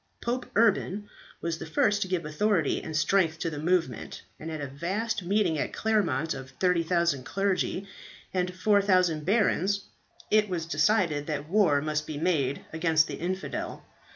Pope 0.19 0.47
Urban 0.55 1.07
was 1.41 1.59
the 1.59 1.65
first 1.67 2.01
to 2.01 2.07
give 2.07 2.25
authority 2.25 2.81
and 2.81 2.97
strength 2.97 3.37
to 3.37 3.51
the 3.51 3.59
movement, 3.59 4.23
and 4.39 4.49
at 4.49 4.59
a 4.59 4.65
vast 4.65 5.21
meeting 5.21 5.59
at 5.59 5.73
Claremont 5.73 6.33
of 6.33 6.49
30,000 6.59 7.23
clergy 7.23 7.87
and 8.33 8.51
4000 8.51 9.23
barons, 9.25 9.81
it 10.31 10.49
was 10.49 10.65
decided 10.65 11.27
that 11.27 11.47
war 11.47 11.81
must 11.83 12.07
be 12.07 12.17
made 12.17 12.61
against 12.73 13.05
the 13.05 13.17
infidel. 13.19 13.85